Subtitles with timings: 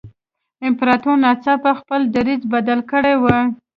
[0.67, 3.43] امپراتور ناڅاپه خپل دریځ بدل کړی وای.